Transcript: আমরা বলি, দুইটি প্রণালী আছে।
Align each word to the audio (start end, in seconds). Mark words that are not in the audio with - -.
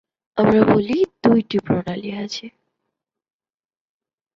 আমরা 0.37 0.61
বলি, 0.67 0.97
দুইটি 1.23 1.57
প্রণালী 1.65 2.09
আছে। 2.23 2.45